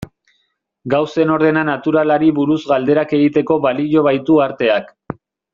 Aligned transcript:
Gauzen 0.93 1.33
ordena 1.33 1.63
naturalari 1.69 2.31
buruz 2.41 2.59
galderak 2.73 3.15
egiteko 3.21 3.61
balio 3.67 4.07
baitu 4.11 4.45
arteak. 4.51 4.91